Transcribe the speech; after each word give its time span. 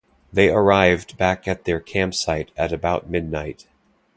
They 0.33 0.49
arrived 0.49 1.15
back 1.19 1.47
at 1.47 1.65
their 1.65 1.79
campsite 1.79 2.49
at 2.57 2.71
about 2.73 3.07
midnight. 3.07 3.67